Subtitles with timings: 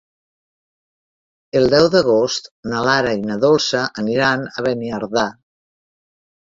[1.59, 5.31] El deu d'agost na Lara i na Dolça aniran a Beniardà.